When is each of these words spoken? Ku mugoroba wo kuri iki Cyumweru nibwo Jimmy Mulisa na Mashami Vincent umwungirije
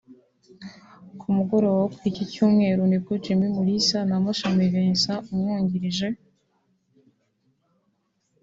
Ku 1.19 1.27
mugoroba 1.35 1.77
wo 1.83 1.87
kuri 1.95 2.07
iki 2.11 2.23
Cyumweru 2.31 2.81
nibwo 2.85 3.13
Jimmy 3.23 3.47
Mulisa 3.55 3.97
na 4.09 4.17
Mashami 4.23 4.71
Vincent 4.73 5.25
umwungirije 5.31 6.07